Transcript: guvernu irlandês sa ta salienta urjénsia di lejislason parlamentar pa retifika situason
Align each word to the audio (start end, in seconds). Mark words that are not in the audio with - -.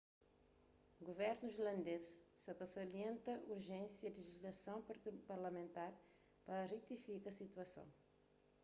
guvernu 1.07 1.47
irlandês 1.55 2.07
sa 2.43 2.51
ta 2.59 2.65
salienta 2.75 3.33
urjénsia 3.55 4.07
di 4.11 4.21
lejislason 4.23 4.79
parlamentar 5.29 5.91
pa 6.45 6.55
retifika 6.73 7.29
situason 7.39 7.87